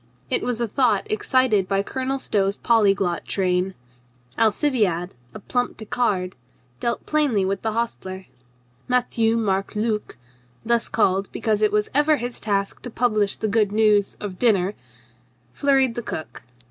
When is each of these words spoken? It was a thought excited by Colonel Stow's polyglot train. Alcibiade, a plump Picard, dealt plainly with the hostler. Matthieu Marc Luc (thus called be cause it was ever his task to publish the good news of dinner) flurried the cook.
It 0.31 0.41
was 0.41 0.59
a 0.59 0.67
thought 0.67 1.05
excited 1.11 1.67
by 1.67 1.83
Colonel 1.83 2.17
Stow's 2.17 2.55
polyglot 2.57 3.25
train. 3.25 3.75
Alcibiade, 4.35 5.11
a 5.35 5.39
plump 5.39 5.77
Picard, 5.77 6.35
dealt 6.79 7.05
plainly 7.05 7.45
with 7.45 7.61
the 7.61 7.73
hostler. 7.73 8.25
Matthieu 8.87 9.37
Marc 9.37 9.75
Luc 9.75 10.17
(thus 10.65 10.89
called 10.89 11.31
be 11.31 11.39
cause 11.41 11.61
it 11.61 11.71
was 11.71 11.91
ever 11.93 12.17
his 12.17 12.39
task 12.39 12.81
to 12.81 12.89
publish 12.89 13.35
the 13.35 13.47
good 13.47 13.71
news 13.71 14.17
of 14.19 14.39
dinner) 14.39 14.73
flurried 15.53 15.93
the 15.93 16.01
cook. 16.01 16.41